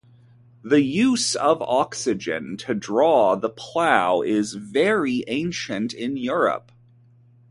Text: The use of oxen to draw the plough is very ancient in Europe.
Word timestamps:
The 0.63 0.81
use 0.81 1.35
of 1.35 1.61
oxen 1.61 2.57
to 2.57 2.73
draw 2.73 3.35
the 3.35 3.51
plough 3.51 4.21
is 4.23 4.55
very 4.55 5.23
ancient 5.27 5.93
in 5.93 6.17
Europe. 6.17 6.71